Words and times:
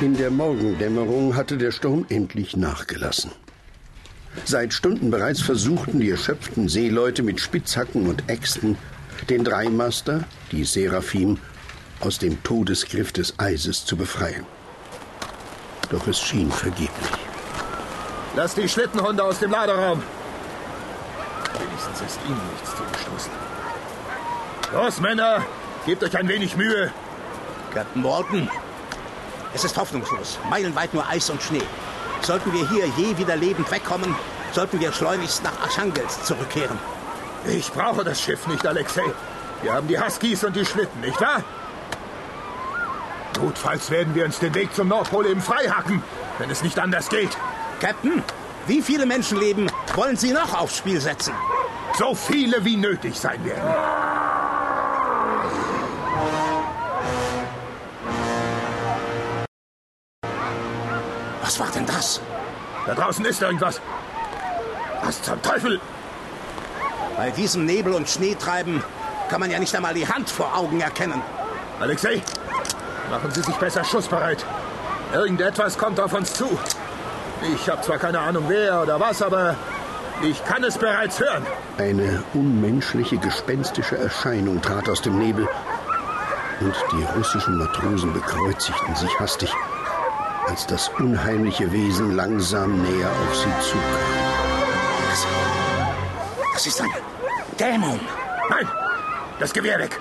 In 0.00 0.16
der 0.16 0.30
Morgendämmerung 0.30 1.36
hatte 1.36 1.58
der 1.58 1.72
Sturm 1.72 2.06
endlich 2.08 2.56
nachgelassen. 2.56 3.32
Seit 4.46 4.72
Stunden 4.72 5.10
bereits 5.10 5.42
versuchten 5.42 6.00
die 6.00 6.08
erschöpften 6.08 6.70
Seeleute 6.70 7.22
mit 7.22 7.38
Spitzhacken 7.38 8.06
und 8.08 8.26
Äxten 8.30 8.78
den 9.28 9.44
Dreimaster, 9.44 10.24
die 10.52 10.64
Seraphim, 10.64 11.36
aus 12.00 12.18
dem 12.18 12.42
Todesgriff 12.42 13.12
des 13.12 13.38
Eises 13.38 13.84
zu 13.84 13.98
befreien. 13.98 14.46
Doch 15.90 16.06
es 16.06 16.18
schien 16.18 16.50
vergeblich. 16.50 17.10
Lass 18.36 18.54
die 18.54 18.70
Schlittenhunde 18.70 19.22
aus 19.22 19.38
dem 19.38 19.50
Laderaum. 19.50 20.02
Wenigstens 21.58 22.00
ist 22.00 22.20
ihnen 22.26 22.40
nichts 22.52 22.70
zugestoßen. 22.70 23.32
Los, 24.72 25.00
Männer, 25.02 25.44
gebt 25.84 26.02
euch 26.02 26.16
ein 26.16 26.28
wenig 26.28 26.56
Mühe. 26.56 26.90
Captain 27.74 28.02
Walton, 28.02 28.48
es 29.54 29.64
ist 29.64 29.76
hoffnungslos. 29.76 30.38
Meilenweit 30.48 30.94
nur 30.94 31.06
Eis 31.08 31.30
und 31.30 31.42
Schnee. 31.42 31.62
Sollten 32.22 32.52
wir 32.52 32.68
hier 32.68 32.86
je 32.96 33.16
wieder 33.16 33.36
lebend 33.36 33.70
wegkommen, 33.70 34.14
sollten 34.52 34.80
wir 34.80 34.92
schleunigst 34.92 35.42
nach 35.42 35.60
Archangels 35.62 36.24
zurückkehren. 36.24 36.78
Ich 37.46 37.72
brauche 37.72 38.04
das 38.04 38.20
Schiff 38.20 38.46
nicht, 38.46 38.66
Alexei. 38.66 39.04
Wir 39.62 39.72
haben 39.72 39.88
die 39.88 39.98
Huskies 39.98 40.44
und 40.44 40.54
die 40.56 40.64
Schlitten, 40.64 41.00
nicht 41.00 41.20
wahr? 41.20 41.42
Notfalls 43.40 43.90
werden 43.90 44.14
wir 44.14 44.24
uns 44.24 44.38
den 44.38 44.54
Weg 44.54 44.74
zum 44.74 44.88
Nordpol 44.88 45.26
eben 45.26 45.40
freihacken, 45.40 46.02
wenn 46.38 46.50
es 46.50 46.62
nicht 46.62 46.78
anders 46.78 47.08
geht. 47.08 47.30
Captain, 47.80 48.22
wie 48.66 48.82
viele 48.82 49.06
Menschenleben 49.06 49.70
wollen 49.94 50.16
Sie 50.16 50.32
noch 50.32 50.60
aufs 50.60 50.76
Spiel 50.76 51.00
setzen? 51.00 51.32
So 51.98 52.14
viele 52.14 52.64
wie 52.64 52.76
nötig 52.76 53.18
sein 53.18 53.44
werden. 53.44 54.19
Was 61.50 61.58
war 61.58 61.70
denn 61.72 61.84
das? 61.84 62.20
Da 62.86 62.94
draußen 62.94 63.24
ist 63.24 63.42
irgendwas. 63.42 63.80
Was 65.02 65.20
zum 65.20 65.42
Teufel? 65.42 65.80
Bei 67.16 67.30
diesem 67.30 67.66
Nebel 67.66 67.92
und 67.92 68.08
Schneetreiben 68.08 68.84
kann 69.28 69.40
man 69.40 69.50
ja 69.50 69.58
nicht 69.58 69.74
einmal 69.74 69.92
die 69.92 70.06
Hand 70.06 70.30
vor 70.30 70.56
Augen 70.56 70.80
erkennen. 70.80 71.20
Alexei, 71.80 72.22
machen 73.10 73.32
Sie 73.32 73.42
sich 73.42 73.56
besser 73.56 73.82
schussbereit. 73.82 74.46
Irgendetwas 75.12 75.76
kommt 75.76 75.98
auf 75.98 76.12
uns 76.12 76.34
zu. 76.34 76.56
Ich 77.52 77.68
habe 77.68 77.82
zwar 77.82 77.98
keine 77.98 78.20
Ahnung 78.20 78.44
wer 78.46 78.82
oder 78.82 79.00
was, 79.00 79.20
aber 79.20 79.56
ich 80.22 80.44
kann 80.44 80.62
es 80.62 80.78
bereits 80.78 81.18
hören. 81.18 81.44
Eine 81.78 82.22
unmenschliche, 82.32 83.18
gespenstische 83.18 83.98
Erscheinung 83.98 84.62
trat 84.62 84.88
aus 84.88 85.02
dem 85.02 85.18
Nebel 85.18 85.48
und 86.60 86.74
die 86.92 87.02
russischen 87.18 87.58
Matrosen 87.58 88.12
bekreuzigten 88.12 88.94
sich 88.94 89.18
hastig, 89.18 89.52
als 90.50 90.66
das 90.66 90.88
unheimliche 90.98 91.70
Wesen 91.70 92.16
langsam 92.16 92.82
näher 92.82 93.08
auf 93.08 93.36
sie 93.36 93.52
zukam. 93.60 93.82
Das, 95.08 95.26
das 96.54 96.66
ist 96.66 96.80
ein 96.80 96.90
Dämon. 97.58 98.00
Nein, 98.48 98.68
das 99.38 99.52
Gewehr 99.52 99.78
weg. 99.78 100.00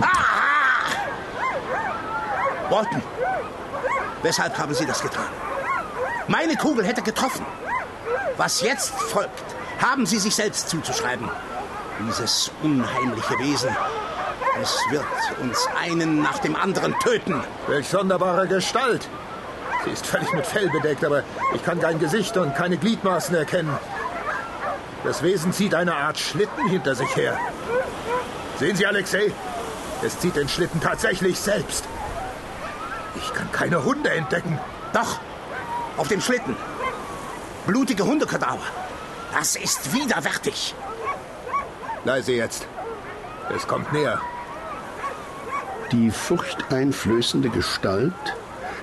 Ah! 0.00 0.86
Walton, 2.70 3.02
weshalb 4.22 4.56
haben 4.56 4.72
Sie 4.74 4.86
das 4.86 5.02
getan? 5.02 5.28
Meine 6.26 6.56
Kugel 6.56 6.84
hätte 6.84 7.02
getroffen. 7.02 7.44
Was 8.38 8.62
jetzt 8.62 8.90
folgt, 8.94 9.44
haben 9.78 10.06
Sie 10.06 10.18
sich 10.18 10.34
selbst 10.34 10.70
zuzuschreiben. 10.70 11.28
Dieses 12.08 12.50
unheimliche 12.62 13.38
Wesen. 13.38 13.76
Es 14.62 14.78
wird 14.90 15.04
uns 15.42 15.68
einen 15.78 16.22
nach 16.22 16.38
dem 16.38 16.56
anderen 16.56 16.98
töten. 16.98 17.42
Welch 17.66 17.88
sonderbare 17.88 18.48
Gestalt. 18.48 19.06
Sie 19.86 19.92
ist 19.92 20.06
völlig 20.06 20.32
mit 20.32 20.44
Fell 20.44 20.68
bedeckt, 20.68 21.04
aber 21.04 21.22
ich 21.54 21.64
kann 21.64 21.80
kein 21.80 22.00
Gesicht 22.00 22.36
und 22.36 22.54
keine 22.56 22.76
Gliedmaßen 22.76 23.34
erkennen. 23.36 23.78
Das 25.04 25.22
Wesen 25.22 25.52
zieht 25.52 25.74
eine 25.76 25.94
Art 25.94 26.18
Schlitten 26.18 26.68
hinter 26.68 26.96
sich 26.96 27.14
her. 27.14 27.38
Sehen 28.58 28.74
Sie, 28.74 28.84
Alexei? 28.84 29.32
Es 30.02 30.18
zieht 30.18 30.34
den 30.34 30.48
Schlitten 30.48 30.80
tatsächlich 30.80 31.38
selbst. 31.38 31.84
Ich 33.14 33.32
kann 33.32 33.50
keine 33.52 33.84
Hunde 33.84 34.10
entdecken. 34.10 34.58
Doch, 34.92 35.20
auf 35.96 36.08
dem 36.08 36.20
Schlitten. 36.20 36.56
Blutige 37.66 38.04
Hundekadaver. 38.04 38.58
Das 39.32 39.54
ist 39.54 39.94
widerwärtig. 39.94 40.74
Leise 42.04 42.32
jetzt. 42.32 42.66
Es 43.54 43.68
kommt 43.68 43.92
näher. 43.92 44.20
Die 45.92 46.10
furchteinflößende 46.10 47.50
Gestalt 47.50 48.12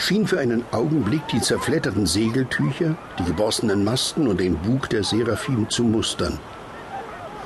schien 0.00 0.26
für 0.26 0.40
einen 0.40 0.64
Augenblick 0.72 1.28
die 1.28 1.40
zerfledderten 1.40 2.06
Segeltücher, 2.06 2.96
die 3.18 3.24
geborstenen 3.24 3.84
Masten 3.84 4.26
und 4.26 4.40
den 4.40 4.56
Bug 4.56 4.88
der 4.88 5.04
Seraphim 5.04 5.68
zu 5.68 5.84
mustern 5.84 6.38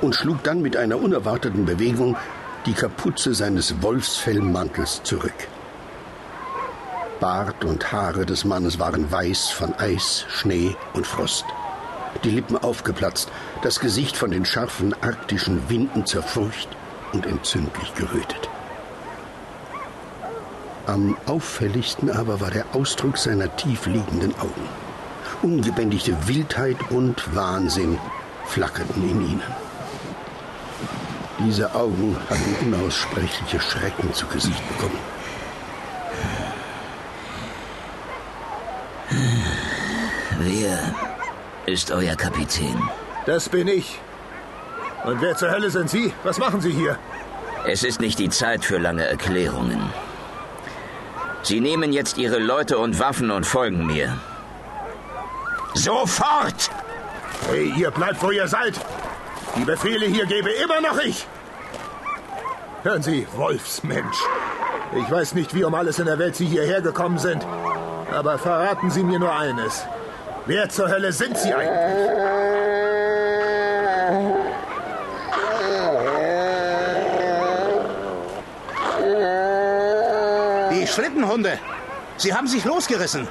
und 0.00 0.14
schlug 0.14 0.42
dann 0.44 0.62
mit 0.62 0.76
einer 0.76 0.98
unerwarteten 0.98 1.64
Bewegung 1.64 2.16
die 2.66 2.72
Kapuze 2.72 3.34
seines 3.34 3.82
Wolfsfellmantels 3.82 5.02
zurück. 5.02 5.48
Bart 7.20 7.64
und 7.64 7.92
Haare 7.92 8.24
des 8.24 8.44
Mannes 8.44 8.78
waren 8.78 9.10
weiß 9.10 9.48
von 9.48 9.74
Eis, 9.74 10.24
Schnee 10.28 10.76
und 10.94 11.06
Frost. 11.06 11.44
Die 12.24 12.30
Lippen 12.30 12.56
aufgeplatzt, 12.56 13.30
das 13.62 13.80
Gesicht 13.80 14.16
von 14.16 14.30
den 14.30 14.44
scharfen 14.44 14.94
arktischen 15.02 15.68
Winden 15.68 16.06
zerfurcht 16.06 16.68
und 17.12 17.26
entzündlich 17.26 17.92
gerötet. 17.94 18.48
Am 20.88 21.18
auffälligsten 21.26 22.10
aber 22.10 22.40
war 22.40 22.50
der 22.50 22.64
Ausdruck 22.72 23.18
seiner 23.18 23.54
tief 23.56 23.84
liegenden 23.84 24.34
Augen. 24.40 24.68
Ungebändigte 25.42 26.16
Wildheit 26.26 26.78
und 26.90 27.34
Wahnsinn 27.36 27.98
flackerten 28.46 29.02
in 29.02 29.20
ihnen. 29.20 29.42
Diese 31.40 31.74
Augen 31.74 32.16
hatten 32.30 32.66
unaussprechliche 32.66 33.60
Schrecken 33.60 34.14
zu 34.14 34.26
Gesicht 34.28 34.66
bekommen. 34.66 34.98
Wer 40.40 40.94
ist 41.66 41.90
euer 41.90 42.16
Kapitän? 42.16 42.82
Das 43.26 43.50
bin 43.50 43.68
ich. 43.68 44.00
Und 45.04 45.20
wer 45.20 45.36
zur 45.36 45.50
Hölle 45.50 45.70
sind 45.70 45.90
Sie? 45.90 46.14
Was 46.24 46.38
machen 46.38 46.62
Sie 46.62 46.72
hier? 46.72 46.98
Es 47.66 47.84
ist 47.84 48.00
nicht 48.00 48.18
die 48.18 48.30
Zeit 48.30 48.64
für 48.64 48.78
lange 48.78 49.04
Erklärungen. 49.04 49.92
Sie 51.42 51.60
nehmen 51.60 51.92
jetzt 51.92 52.18
Ihre 52.18 52.38
Leute 52.38 52.78
und 52.78 52.98
Waffen 52.98 53.30
und 53.30 53.46
folgen 53.46 53.86
mir. 53.86 54.18
Sofort! 55.74 56.70
Hey, 57.48 57.72
ihr 57.76 57.90
bleibt, 57.90 58.22
wo 58.22 58.30
ihr 58.30 58.48
seid. 58.48 58.74
Die 59.56 59.64
Befehle 59.64 60.06
hier 60.06 60.26
gebe 60.26 60.50
immer 60.50 60.80
noch 60.80 60.98
ich. 60.98 61.26
Hören 62.82 63.02
Sie, 63.02 63.26
Wolfsmensch. 63.36 64.18
Ich 64.96 65.10
weiß 65.10 65.34
nicht, 65.34 65.54
wie 65.54 65.64
um 65.64 65.74
alles 65.74 65.98
in 65.98 66.06
der 66.06 66.18
Welt 66.18 66.36
Sie 66.36 66.46
hierher 66.46 66.80
gekommen 66.80 67.18
sind. 67.18 67.46
Aber 68.12 68.38
verraten 68.38 68.90
Sie 68.90 69.02
mir 69.02 69.18
nur 69.18 69.34
eines. 69.34 69.84
Wer 70.46 70.68
zur 70.68 70.88
Hölle 70.88 71.12
sind 71.12 71.36
Sie 71.36 71.52
eigentlich? 71.52 72.57
Schlittenhunde. 80.88 81.58
Sie 82.16 82.34
haben 82.34 82.48
sich 82.48 82.64
losgerissen. 82.64 83.28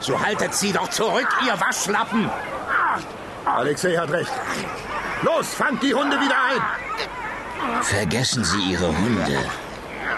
So 0.00 0.20
haltet 0.20 0.54
sie 0.54 0.72
doch 0.72 0.88
zurück, 0.88 1.28
ihr 1.46 1.58
Waschlappen. 1.60 2.30
Alexei 3.44 3.94
hat 3.96 4.10
recht. 4.10 4.32
Los, 5.22 5.54
fangt 5.54 5.82
die 5.82 5.94
Hunde 5.94 6.20
wieder 6.20 6.36
ein. 6.50 7.82
Vergessen 7.82 8.44
Sie 8.44 8.72
Ihre 8.72 8.88
Hunde. 8.88 9.38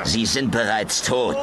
Sie 0.04 0.26
sind 0.26 0.50
bereits 0.50 1.02
tot. 1.02 1.36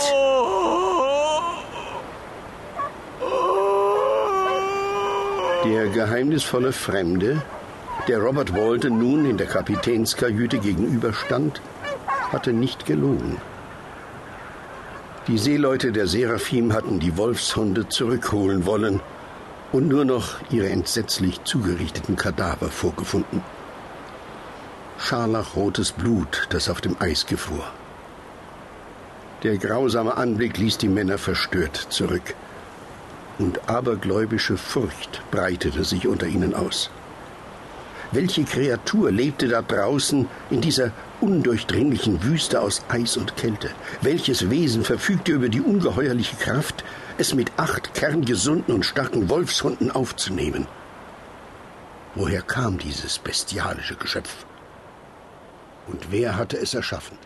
Der 5.63 5.87
geheimnisvolle 5.87 6.71
Fremde, 6.73 7.41
der 8.07 8.19
Robert 8.19 8.53
Walton 8.53 8.99
nun 8.99 9.25
in 9.25 9.37
der 9.37 9.47
Kapitänskajüte 9.47 10.59
gegenüberstand, 10.59 11.61
hatte 12.31 12.53
nicht 12.53 12.85
gelogen. 12.85 13.41
Die 15.27 15.39
Seeleute 15.39 15.91
der 15.91 16.05
Seraphim 16.05 16.71
hatten 16.71 16.99
die 16.99 17.17
Wolfshunde 17.17 17.89
zurückholen 17.89 18.67
wollen 18.67 18.99
und 19.71 19.87
nur 19.87 20.05
noch 20.05 20.35
ihre 20.51 20.69
entsetzlich 20.69 21.43
zugerichteten 21.43 22.15
Kadaver 22.15 22.69
vorgefunden. 22.69 23.41
Scharlachrotes 24.99 25.93
Blut, 25.93 26.45
das 26.51 26.69
auf 26.69 26.79
dem 26.79 26.95
Eis 26.99 27.25
gefror. 27.25 27.65
Der 29.41 29.57
grausame 29.57 30.15
Anblick 30.15 30.59
ließ 30.59 30.77
die 30.77 30.89
Männer 30.89 31.17
verstört 31.17 31.75
zurück, 31.89 32.35
und 33.39 33.67
abergläubische 33.67 34.57
Furcht 34.57 35.23
breitete 35.31 35.83
sich 35.83 36.07
unter 36.07 36.27
ihnen 36.27 36.53
aus. 36.53 36.91
Welche 38.15 38.45
Kreatur 38.45 39.11
lebte 39.11 39.49
da 39.49 39.61
draußen 39.61 40.25
in 40.49 40.61
dieser 40.61 40.91
undurchdringlichen 41.19 42.23
Wüste 42.23 42.61
aus 42.61 42.81
Eis 42.87 43.17
und 43.17 43.35
Kälte? 43.35 43.71
Welches 44.01 44.49
Wesen 44.49 44.85
verfügte 44.85 45.33
über 45.33 45.49
die 45.49 45.59
ungeheuerliche 45.59 46.37
Kraft, 46.37 46.85
es 47.17 47.33
mit 47.33 47.51
acht 47.57 47.93
kerngesunden 47.93 48.73
und 48.73 48.85
starken 48.85 49.29
Wolfshunden 49.29 49.91
aufzunehmen? 49.91 50.65
Woher 52.15 52.41
kam 52.41 52.77
dieses 52.77 53.19
bestialische 53.19 53.95
Geschöpf? 53.95 54.45
Und 55.85 56.09
wer 56.09 56.37
hatte 56.37 56.57
es 56.57 56.73
erschaffen? 56.73 57.17